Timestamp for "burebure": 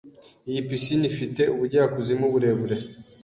2.33-2.75